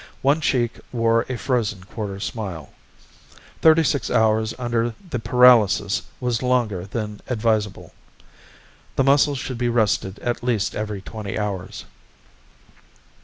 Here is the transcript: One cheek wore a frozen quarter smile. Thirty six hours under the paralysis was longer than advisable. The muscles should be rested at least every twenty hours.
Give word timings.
One 0.23 0.41
cheek 0.41 0.79
wore 0.91 1.27
a 1.29 1.37
frozen 1.37 1.83
quarter 1.83 2.19
smile. 2.19 2.73
Thirty 3.61 3.83
six 3.83 4.09
hours 4.09 4.51
under 4.57 4.95
the 5.11 5.19
paralysis 5.19 6.01
was 6.19 6.41
longer 6.41 6.87
than 6.87 7.21
advisable. 7.27 7.93
The 8.95 9.03
muscles 9.03 9.37
should 9.37 9.59
be 9.59 9.69
rested 9.69 10.17
at 10.17 10.41
least 10.43 10.73
every 10.73 11.01
twenty 11.03 11.37
hours. 11.37 11.85